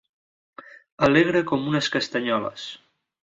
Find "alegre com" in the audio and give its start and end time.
1.07-1.69